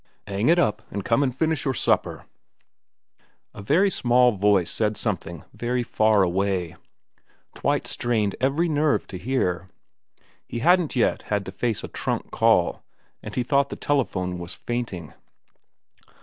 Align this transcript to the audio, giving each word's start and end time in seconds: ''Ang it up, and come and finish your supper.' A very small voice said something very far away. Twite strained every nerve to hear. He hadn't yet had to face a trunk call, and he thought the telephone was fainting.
''Ang 0.25 0.49
it 0.49 0.57
up, 0.57 0.81
and 0.91 1.05
come 1.05 1.21
and 1.21 1.35
finish 1.35 1.63
your 1.63 1.75
supper.' 1.75 2.25
A 3.53 3.61
very 3.61 3.91
small 3.91 4.31
voice 4.31 4.71
said 4.71 4.97
something 4.97 5.43
very 5.53 5.83
far 5.83 6.23
away. 6.23 6.75
Twite 7.53 7.85
strained 7.85 8.35
every 8.41 8.67
nerve 8.67 9.05
to 9.05 9.19
hear. 9.19 9.69
He 10.47 10.57
hadn't 10.57 10.95
yet 10.95 11.21
had 11.29 11.45
to 11.45 11.51
face 11.51 11.83
a 11.83 11.87
trunk 11.87 12.31
call, 12.31 12.83
and 13.21 13.35
he 13.35 13.43
thought 13.43 13.69
the 13.69 13.75
telephone 13.75 14.39
was 14.39 14.55
fainting. 14.55 15.13